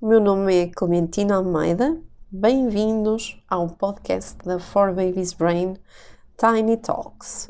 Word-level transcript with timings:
o 0.00 0.06
meu 0.06 0.20
nome 0.20 0.54
é 0.54 0.66
Clementina 0.68 1.34
Almeida. 1.34 1.98
Bem-vindos 2.30 3.42
ao 3.50 3.68
podcast 3.68 4.36
da 4.44 4.60
For 4.60 4.94
Babies 4.94 5.32
Brain 5.32 5.74
Tiny 6.36 6.76
Talks. 6.76 7.48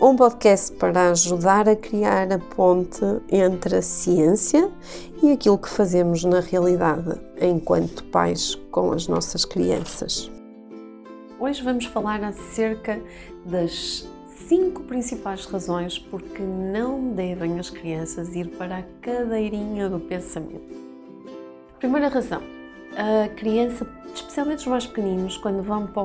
Um 0.00 0.14
podcast 0.14 0.72
para 0.76 1.10
ajudar 1.10 1.68
a 1.68 1.74
criar 1.74 2.32
a 2.32 2.38
ponte 2.38 3.04
entre 3.28 3.76
a 3.76 3.82
ciência 3.82 4.70
e 5.20 5.32
aquilo 5.32 5.58
que 5.58 5.68
fazemos 5.68 6.22
na 6.22 6.38
realidade 6.38 7.20
enquanto 7.40 8.04
pais 8.04 8.54
com 8.70 8.92
as 8.92 9.08
nossas 9.08 9.44
crianças. 9.44 10.30
Hoje 11.40 11.60
vamos 11.60 11.86
falar 11.86 12.22
acerca 12.22 13.00
das 13.44 14.08
cinco 14.34 14.82
principais 14.82 15.44
razões 15.46 15.98
porque 15.98 16.42
não 16.42 17.12
devem 17.12 17.58
as 17.58 17.70
crianças 17.70 18.34
ir 18.34 18.48
para 18.56 18.78
a 18.78 18.82
cadeirinha 19.00 19.88
do 19.88 20.00
pensamento. 20.00 20.74
Primeira 21.78 22.08
razão, 22.08 22.42
a 22.96 23.28
criança, 23.28 23.86
especialmente 24.14 24.58
os 24.58 24.66
mais 24.66 24.86
pequeninos, 24.86 25.36
quando 25.36 25.62
vão 25.62 25.86
para, 25.86 26.04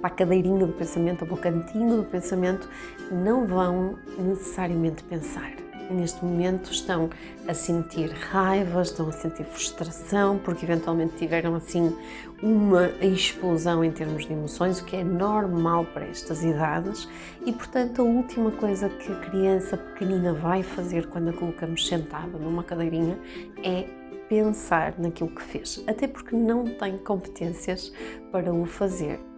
para 0.00 0.08
a 0.08 0.10
cadeirinha 0.10 0.66
do 0.66 0.72
pensamento 0.72 1.22
ou 1.22 1.28
para 1.28 1.36
o 1.36 1.40
cantinho 1.40 1.96
do 1.98 2.04
pensamento, 2.04 2.68
não 3.10 3.46
vão 3.46 3.98
necessariamente 4.18 5.02
pensar 5.04 5.69
neste 5.92 6.24
momento 6.24 6.70
estão 6.70 7.10
a 7.46 7.54
sentir 7.54 8.10
raiva, 8.10 8.82
estão 8.82 9.08
a 9.08 9.12
sentir 9.12 9.44
frustração, 9.44 10.38
porque 10.38 10.64
eventualmente 10.64 11.16
tiveram 11.16 11.54
assim 11.54 11.96
uma 12.42 12.88
explosão 13.00 13.84
em 13.84 13.90
termos 13.90 14.26
de 14.26 14.32
emoções, 14.32 14.80
o 14.80 14.84
que 14.84 14.96
é 14.96 15.04
normal 15.04 15.84
para 15.86 16.06
estas 16.06 16.42
idades, 16.42 17.08
e 17.44 17.52
portanto 17.52 18.02
a 18.02 18.04
última 18.04 18.50
coisa 18.50 18.88
que 18.88 19.12
a 19.12 19.16
criança 19.16 19.76
pequenina 19.76 20.32
vai 20.32 20.62
fazer 20.62 21.06
quando 21.08 21.30
a 21.30 21.32
colocamos 21.32 21.86
sentada 21.86 22.38
numa 22.38 22.62
cadeirinha 22.62 23.18
é 23.62 23.86
pensar 24.28 24.94
naquilo 24.96 25.30
que 25.30 25.42
fez, 25.42 25.82
até 25.86 26.06
porque 26.06 26.36
não 26.36 26.64
tem 26.64 26.96
competências 26.98 27.92
para 28.30 28.54
o 28.54 28.64
fazer. 28.64 29.29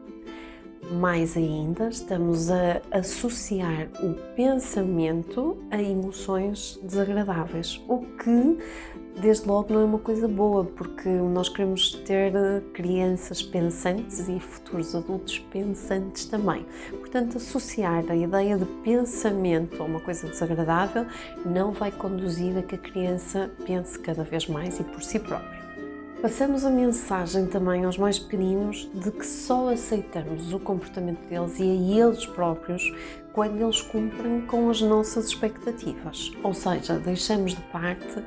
Mais 0.93 1.39
ainda, 1.39 1.89
estamos 1.89 2.51
a 2.51 2.83
associar 2.91 3.89
o 4.03 4.13
pensamento 4.37 5.57
a 5.71 5.81
emoções 5.81 6.79
desagradáveis, 6.83 7.81
o 7.89 8.01
que, 8.01 8.59
desde 9.19 9.49
logo, 9.49 9.73
não 9.73 9.81
é 9.81 9.85
uma 9.85 9.99
coisa 9.99 10.29
boa, 10.29 10.65
porque 10.65 11.09
nós 11.09 11.49
queremos 11.49 11.93
ter 11.93 12.33
crianças 12.75 13.43
pensantes 13.43 14.29
e 14.29 14.39
futuros 14.39 14.95
adultos 14.95 15.39
pensantes 15.51 16.27
também. 16.27 16.67
Portanto, 16.91 17.39
associar 17.39 18.05
a 18.11 18.15
ideia 18.15 18.59
de 18.59 18.67
pensamento 18.85 19.83
a 19.83 19.87
uma 19.87 20.01
coisa 20.01 20.29
desagradável 20.29 21.07
não 21.47 21.73
vai 21.73 21.91
conduzir 21.91 22.57
a 22.59 22.63
que 22.63 22.75
a 22.75 22.79
criança 22.79 23.51
pense 23.65 23.99
cada 23.99 24.25
vez 24.25 24.47
mais 24.47 24.79
e 24.79 24.85
por 24.85 25.03
si 25.03 25.19
própria. 25.19 25.62
Passamos 26.23 26.65
a 26.65 26.71
mensagem 26.71 27.47
também 27.47 27.85
aos 27.85 27.99
mais 27.99 28.17
pequeninos 28.17 28.89
de 28.95 29.11
que 29.11 29.27
só 29.27 29.71
aceitamos 29.71 30.53
o 30.55 30.61
comportamento 30.61 31.19
deles 31.29 31.59
e 31.59 31.65
a 31.65 32.07
eles 32.07 32.25
próprios 32.27 32.81
quando 33.33 33.61
eles 33.61 33.81
cumprem 33.81 34.43
com 34.43 34.69
as 34.71 34.81
nossas 34.81 35.27
expectativas. 35.27 36.33
Ou 36.43 36.53
seja, 36.53 36.99
deixamos 36.99 37.53
de 37.53 37.63
parte 37.73 38.23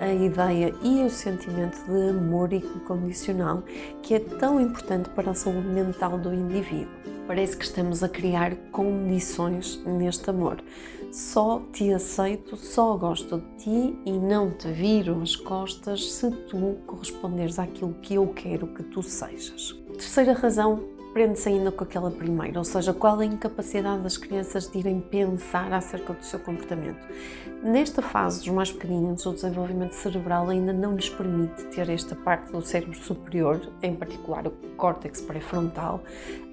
a 0.00 0.12
ideia 0.12 0.74
e 0.82 1.02
o 1.02 1.10
sentimento 1.10 1.78
de 1.84 2.10
amor 2.10 2.52
incondicional 2.52 3.62
que 4.02 4.14
é 4.14 4.20
tão 4.20 4.60
importante 4.60 5.08
para 5.10 5.30
a 5.30 5.34
saúde 5.34 5.68
mental 5.68 6.18
do 6.18 6.32
indivíduo. 6.32 6.88
Parece 7.26 7.56
que 7.56 7.64
estamos 7.64 8.02
a 8.02 8.08
criar 8.08 8.56
condições 8.72 9.80
neste 9.86 10.30
amor 10.30 10.62
só 11.10 11.60
te 11.72 11.92
aceito, 11.92 12.56
só 12.56 12.96
gosto 12.96 13.38
de 13.38 13.64
ti 13.64 13.98
e 14.06 14.12
não 14.12 14.52
te 14.52 14.70
viro 14.70 15.20
as 15.20 15.34
costas 15.34 16.12
se 16.12 16.30
tu 16.30 16.78
corresponderes 16.86 17.58
àquilo 17.58 17.94
que 17.94 18.14
eu 18.14 18.28
quero 18.28 18.68
que 18.68 18.82
tu 18.84 19.02
sejas. 19.02 19.72
Terceira 19.92 20.32
razão 20.32 20.84
prende-se 21.12 21.48
ainda 21.48 21.72
com 21.72 21.84
aquela 21.84 22.10
primeira, 22.10 22.58
ou 22.58 22.64
seja, 22.64 22.92
qual 22.92 23.20
é 23.20 23.24
a 23.24 23.28
incapacidade 23.28 24.02
das 24.02 24.16
crianças 24.16 24.70
de 24.70 24.78
irem 24.78 25.00
pensar 25.00 25.72
acerca 25.72 26.12
do 26.12 26.24
seu 26.24 26.38
comportamento. 26.38 27.00
Nesta 27.62 28.00
fase 28.00 28.38
dos 28.38 28.48
mais 28.48 28.72
pequeninos, 28.72 29.26
o 29.26 29.34
desenvolvimento 29.34 29.92
cerebral 29.92 30.48
ainda 30.48 30.72
não 30.72 30.94
lhes 30.96 31.10
permite 31.10 31.62
ter 31.64 31.90
esta 31.90 32.14
parte 32.14 32.50
do 32.52 32.62
cérebro 32.62 32.96
superior, 32.96 33.60
em 33.82 33.94
particular 33.94 34.46
o 34.46 34.50
córtex 34.78 35.20
pré-frontal, 35.20 36.02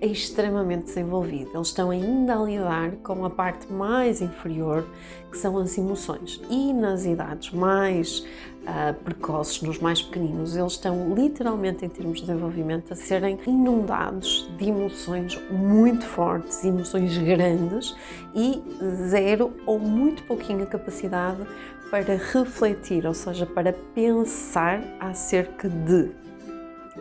extremamente 0.01 0.85
desenvolvido. 0.85 1.51
Eles 1.53 1.67
estão 1.69 1.91
ainda 1.91 2.37
a 2.37 2.43
lidar 2.43 2.91
com 3.03 3.23
a 3.23 3.29
parte 3.29 3.71
mais 3.71 4.21
inferior, 4.21 4.85
que 5.31 5.37
são 5.37 5.57
as 5.57 5.77
emoções. 5.77 6.41
E 6.49 6.73
nas 6.73 7.05
idades 7.05 7.51
mais 7.51 8.25
uh, 8.67 8.93
precoces, 9.03 9.61
nos 9.61 9.79
mais 9.79 10.01
pequeninos, 10.01 10.55
eles 10.55 10.73
estão 10.73 11.15
literalmente, 11.15 11.85
em 11.85 11.89
termos 11.89 12.19
de 12.19 12.25
desenvolvimento, 12.25 12.91
a 12.93 12.95
serem 12.95 13.39
inundados 13.47 14.49
de 14.57 14.69
emoções 14.69 15.39
muito 15.49 16.05
fortes, 16.05 16.63
emoções 16.63 17.17
grandes 17.17 17.95
e 18.35 18.61
zero 19.07 19.53
ou 19.65 19.79
muito 19.79 20.23
pouquinha 20.23 20.65
capacidade 20.65 21.41
para 21.89 22.15
refletir, 22.17 23.05
ou 23.05 23.13
seja, 23.13 23.45
para 23.45 23.71
pensar 23.95 24.83
acerca 24.99 25.69
de 25.69 26.11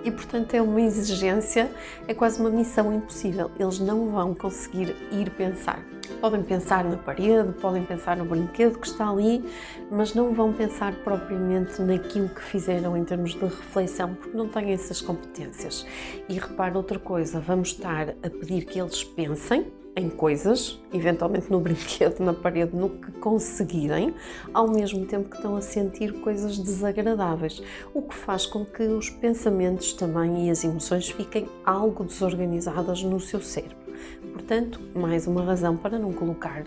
e, 0.05 0.11
portanto, 0.11 0.55
é 0.55 0.63
uma 0.63 0.81
exigência, 0.81 1.71
é 2.07 2.15
quase 2.15 2.41
uma 2.41 2.51
missão 2.51 2.93
impossível. 2.93 3.51
Eles 3.59 3.79
não 3.79 4.11
vão 4.11 4.35
conseguir 4.35 4.95
ir 5.11 5.31
pensar. 5.31 5.83
Podem 6.21 6.43
pensar 6.43 6.85
na 6.85 6.97
parede, 6.97 7.53
podem 7.61 7.85
pensar 7.85 8.17
no 8.17 8.25
brinquedo 8.25 8.79
que 8.79 8.87
está 8.87 9.11
ali, 9.11 9.45
mas 9.91 10.15
não 10.15 10.33
vão 10.33 10.53
pensar 10.53 10.95
propriamente 10.97 11.83
naquilo 11.83 12.29
que 12.29 12.43
fizeram 12.43 12.97
em 12.97 13.05
termos 13.05 13.35
de 13.35 13.45
reflexão, 13.45 14.15
porque 14.15 14.37
não 14.37 14.49
têm 14.49 14.73
essas 14.73 15.01
competências. 15.01 15.87
E 16.29 16.35
repara 16.35 16.77
outra 16.77 16.99
coisa: 16.99 17.41
vamos 17.41 17.69
estar 17.69 18.11
a 18.11 18.31
pedir 18.31 18.65
que 18.65 18.81
eles 18.81 19.03
pensem, 19.03 19.67
em 19.97 20.11
coisas, 20.11 20.79
eventualmente 20.93 21.51
no 21.51 21.59
brinquedo, 21.61 22.21
na 22.21 22.35
parede, 22.35 22.77
no 22.77 22.91
que 22.91 23.11
conseguirem, 23.13 24.15
ao 24.53 24.69
mesmo 24.69 25.07
tempo 25.07 25.31
que 25.31 25.37
estão 25.37 25.57
a 25.57 25.63
sentir 25.63 26.13
coisas 26.21 26.59
desagradáveis, 26.59 27.63
o 27.95 28.03
que 28.03 28.15
faz 28.15 28.45
com 28.45 28.65
que 28.65 28.83
os 28.83 29.09
pensamentos 29.09 29.95
também 29.95 30.47
e 30.47 30.51
as 30.51 30.63
emoções 30.63 31.09
fiquem 31.09 31.49
algo 31.65 32.05
desorganizadas 32.05 33.03
no 33.03 33.19
seu 33.19 33.41
cérebro. 33.41 33.87
Portanto, 34.35 34.79
mais 34.95 35.27
uma 35.27 35.43
razão 35.43 35.77
para 35.77 35.99
não 35.99 36.13
colocar 36.13 36.65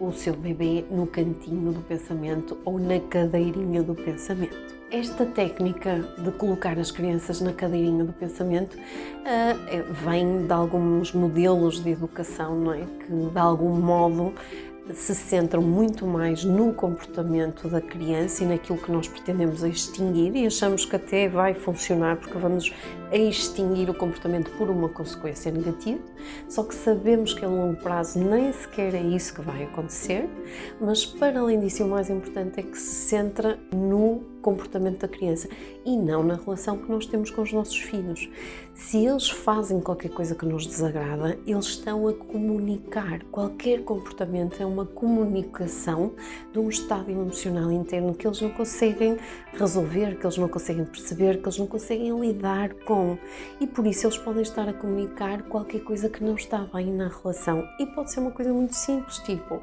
o 0.00 0.10
seu 0.10 0.34
bebê 0.34 0.84
no 0.90 1.06
cantinho 1.06 1.72
do 1.72 1.80
pensamento 1.80 2.58
ou 2.64 2.80
na 2.80 2.98
cadeirinha 2.98 3.82
do 3.82 3.94
pensamento. 3.94 4.81
Esta 4.92 5.24
técnica 5.24 6.06
de 6.18 6.30
colocar 6.32 6.78
as 6.78 6.90
crianças 6.90 7.40
na 7.40 7.50
cadeirinha 7.54 8.04
do 8.04 8.12
pensamento 8.12 8.76
uh, 8.76 9.92
vem 10.04 10.46
de 10.46 10.52
alguns 10.52 11.14
modelos 11.14 11.82
de 11.82 11.92
educação, 11.92 12.54
não 12.60 12.74
é? 12.74 12.80
Que 12.82 13.30
de 13.32 13.38
algum 13.38 13.74
modo 13.74 14.34
se 14.92 15.14
centram 15.14 15.62
muito 15.62 16.06
mais 16.06 16.44
no 16.44 16.74
comportamento 16.74 17.68
da 17.68 17.80
criança 17.80 18.44
e 18.44 18.46
naquilo 18.46 18.76
que 18.76 18.92
nós 18.92 19.08
pretendemos 19.08 19.62
extinguir 19.62 20.36
e 20.36 20.44
achamos 20.44 20.84
que 20.84 20.94
até 20.94 21.26
vai 21.26 21.54
funcionar 21.54 22.16
porque 22.16 22.36
vamos 22.36 22.70
extinguir 23.10 23.88
o 23.88 23.94
comportamento 23.94 24.50
por 24.58 24.68
uma 24.68 24.90
consequência 24.90 25.50
negativa, 25.50 26.02
só 26.50 26.64
que 26.64 26.74
sabemos 26.74 27.32
que 27.32 27.44
a 27.44 27.48
longo 27.48 27.80
prazo 27.80 28.18
nem 28.18 28.52
sequer 28.52 28.94
é 28.94 29.00
isso 29.00 29.32
que 29.32 29.40
vai 29.40 29.62
acontecer, 29.64 30.28
mas 30.78 31.06
para 31.06 31.40
além 31.40 31.60
disso 31.60 31.82
o 31.84 31.88
mais 31.88 32.10
importante 32.10 32.60
é 32.60 32.62
que 32.62 32.76
se 32.76 33.08
centra 33.08 33.58
no 33.72 34.31
comportamento 34.42 34.98
da 34.98 35.08
criança 35.08 35.48
e 35.84 35.96
não 35.96 36.22
na 36.22 36.34
relação 36.34 36.76
que 36.76 36.90
nós 36.90 37.06
temos 37.06 37.30
com 37.30 37.40
os 37.40 37.52
nossos 37.52 37.78
filhos. 37.78 38.28
Se 38.74 39.06
eles 39.06 39.30
fazem 39.30 39.80
qualquer 39.80 40.10
coisa 40.10 40.34
que 40.34 40.44
nos 40.44 40.66
desagrada, 40.66 41.38
eles 41.46 41.66
estão 41.66 42.08
a 42.08 42.12
comunicar. 42.12 43.22
Qualquer 43.30 43.84
comportamento 43.84 44.60
é 44.60 44.66
uma 44.66 44.84
comunicação 44.84 46.12
de 46.52 46.58
um 46.58 46.68
estado 46.68 47.10
emocional 47.10 47.70
interno 47.70 48.14
que 48.14 48.26
eles 48.26 48.40
não 48.40 48.50
conseguem 48.50 49.16
resolver, 49.52 50.18
que 50.18 50.26
eles 50.26 50.38
não 50.38 50.48
conseguem 50.48 50.84
perceber, 50.84 51.38
que 51.38 51.44
eles 51.44 51.58
não 51.58 51.66
conseguem 51.66 52.18
lidar 52.18 52.74
com. 52.86 53.16
E 53.60 53.66
por 53.66 53.86
isso 53.86 54.06
eles 54.06 54.18
podem 54.18 54.42
estar 54.42 54.68
a 54.68 54.72
comunicar 54.72 55.42
qualquer 55.44 55.80
coisa 55.80 56.08
que 56.08 56.24
não 56.24 56.34
está 56.34 56.66
bem 56.74 56.92
na 56.92 57.08
relação. 57.08 57.66
E 57.78 57.86
pode 57.86 58.10
ser 58.10 58.20
uma 58.20 58.32
coisa 58.32 58.52
muito 58.52 58.74
simples, 58.74 59.18
tipo 59.18 59.62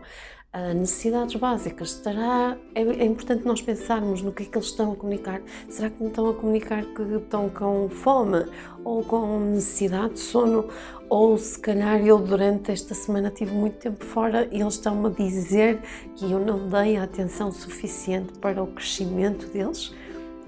necessidades 0.75 1.35
básicas. 1.35 1.91
Estará, 1.91 2.57
é, 2.73 2.81
é, 2.81 3.05
importante 3.05 3.45
nós 3.45 3.61
pensarmos 3.61 4.21
no 4.21 4.31
que 4.31 4.43
é 4.43 4.45
que 4.47 4.57
eles 4.57 4.67
estão 4.67 4.91
a 4.91 4.95
comunicar. 4.95 5.41
Será 5.69 5.89
que 5.89 6.03
estão 6.03 6.29
a 6.29 6.33
comunicar 6.33 6.83
que 6.83 7.01
estão 7.01 7.49
com 7.49 7.87
fome 7.89 8.45
ou 8.83 9.03
com 9.03 9.39
necessidade 9.39 10.15
de 10.15 10.19
sono? 10.19 10.67
Ou 11.07 11.37
se 11.37 11.57
calhar 11.59 12.05
eu 12.05 12.19
durante 12.19 12.71
esta 12.71 12.93
semana 12.93 13.29
tive 13.29 13.51
muito 13.51 13.77
tempo 13.77 14.03
fora 14.03 14.47
e 14.51 14.61
eles 14.61 14.75
estão 14.75 15.05
a 15.05 15.09
dizer 15.09 15.79
que 16.15 16.31
eu 16.31 16.39
não 16.39 16.67
dei 16.67 16.97
a 16.97 17.03
atenção 17.03 17.51
suficiente 17.51 18.33
para 18.39 18.61
o 18.61 18.67
crescimento 18.67 19.47
deles? 19.47 19.93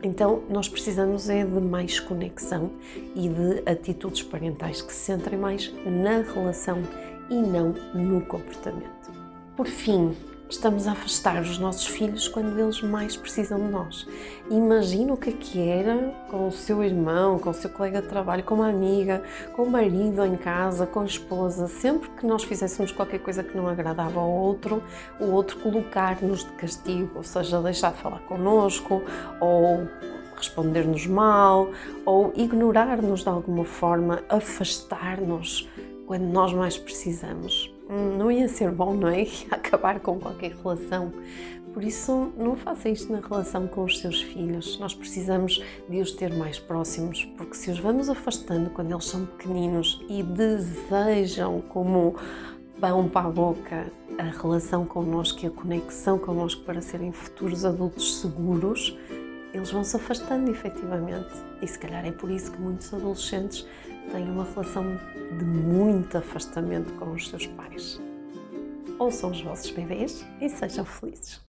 Então, 0.03 0.41
nós 0.49 0.67
precisamos 0.67 1.29
é 1.29 1.45
de 1.45 1.61
mais 1.61 1.99
conexão 1.99 2.71
e 3.15 3.29
de 3.29 3.69
atitudes 3.69 4.23
parentais 4.23 4.81
que 4.81 4.91
se 4.91 4.99
centrem 4.99 5.37
mais 5.37 5.71
na 5.85 6.21
relação 6.21 6.81
e 7.29 7.35
não 7.35 7.75
no 7.93 8.19
comportamento. 8.21 9.20
Por 9.61 9.67
fim, 9.67 10.17
estamos 10.49 10.87
a 10.87 10.93
afastar 10.93 11.39
os 11.39 11.59
nossos 11.59 11.85
filhos 11.85 12.27
quando 12.27 12.59
eles 12.59 12.81
mais 12.81 13.15
precisam 13.15 13.59
de 13.59 13.67
nós. 13.67 14.07
Imagina 14.49 15.13
o 15.13 15.17
que 15.17 15.29
é 15.29 15.33
que 15.33 15.59
era 15.59 16.15
com 16.31 16.47
o 16.47 16.51
seu 16.51 16.83
irmão, 16.83 17.37
com 17.37 17.51
o 17.51 17.53
seu 17.53 17.69
colega 17.69 18.01
de 18.01 18.07
trabalho, 18.07 18.43
com 18.43 18.55
uma 18.55 18.69
amiga, 18.69 19.21
com 19.55 19.61
o 19.61 19.69
marido 19.69 20.25
em 20.25 20.35
casa, 20.35 20.87
com 20.87 21.01
a 21.01 21.05
esposa. 21.05 21.67
Sempre 21.67 22.09
que 22.09 22.25
nós 22.25 22.43
fizéssemos 22.43 22.91
qualquer 22.91 23.19
coisa 23.19 23.43
que 23.43 23.55
não 23.55 23.67
agradava 23.67 24.19
ao 24.19 24.31
outro, 24.31 24.81
o 25.19 25.25
outro 25.25 25.59
colocar-nos 25.59 26.43
de 26.43 26.51
castigo, 26.53 27.11
ou 27.13 27.23
seja, 27.23 27.61
deixar 27.61 27.91
de 27.91 27.99
falar 27.99 28.21
connosco, 28.21 29.03
ou 29.39 29.87
responder-nos 30.35 31.05
mal, 31.05 31.69
ou 32.03 32.33
ignorar-nos 32.35 33.21
de 33.21 33.29
alguma 33.29 33.63
forma, 33.63 34.23
afastar-nos 34.27 35.69
quando 36.07 36.23
nós 36.23 36.51
mais 36.51 36.79
precisamos. 36.79 37.70
Hum, 37.91 38.17
não 38.17 38.31
ia 38.31 38.47
ser 38.47 38.71
bom, 38.71 38.93
não 38.93 39.09
é? 39.09 39.27
Acabar 39.51 39.99
com 39.99 40.17
qualquer 40.17 40.53
relação. 40.53 41.11
Por 41.73 41.83
isso, 41.83 42.31
não 42.37 42.55
faça 42.55 42.89
isto 42.89 43.11
na 43.11 43.19
relação 43.19 43.67
com 43.67 43.83
os 43.83 43.99
seus 43.99 44.21
filhos. 44.21 44.79
Nós 44.79 44.93
precisamos 44.93 45.61
de 45.89 46.01
os 46.01 46.11
ter 46.13 46.33
mais 46.33 46.57
próximos, 46.57 47.25
porque 47.37 47.53
se 47.53 47.69
os 47.69 47.79
vamos 47.79 48.09
afastando 48.09 48.69
quando 48.69 48.91
eles 48.91 49.05
são 49.05 49.25
pequeninos 49.25 50.03
e 50.09 50.23
desejam 50.23 51.61
como 51.69 52.15
pão 52.79 53.07
para 53.07 53.27
a 53.27 53.31
boca 53.31 53.91
a 54.17 54.23
relação 54.23 54.85
connosco 54.85 55.39
e 55.43 55.47
a 55.47 55.51
conexão 55.51 56.17
connosco 56.17 56.63
para 56.63 56.81
serem 56.81 57.11
futuros 57.11 57.63
adultos 57.63 58.19
seguros, 58.19 58.97
eles 59.53 59.71
vão 59.71 59.83
se 59.83 59.95
afastando 59.95 60.49
efetivamente. 60.49 61.33
E 61.61 61.67
se 61.67 61.77
calhar 61.77 62.05
é 62.05 62.11
por 62.11 62.29
isso 62.29 62.51
que 62.51 62.61
muitos 62.61 62.93
adolescentes 62.93 63.65
têm 64.11 64.29
uma 64.29 64.43
relação 64.43 64.97
de 65.37 65.45
muito 65.45 66.17
afastamento 66.17 66.91
com 66.93 67.11
os 67.11 67.29
seus 67.29 67.47
pais. 67.47 67.99
Ouçam 68.99 69.31
os 69.31 69.41
vossos 69.41 69.71
bebês 69.71 70.25
e 70.39 70.49
sejam 70.49 70.85
felizes. 70.85 71.50